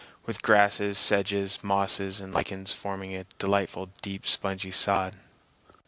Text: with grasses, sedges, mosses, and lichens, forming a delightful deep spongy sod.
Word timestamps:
with 0.25 0.41
grasses, 0.41 0.97
sedges, 0.97 1.63
mosses, 1.63 2.19
and 2.19 2.33
lichens, 2.33 2.73
forming 2.73 3.13
a 3.15 3.23
delightful 3.37 3.91
deep 4.01 4.25
spongy 4.25 4.71
sod. 4.71 5.13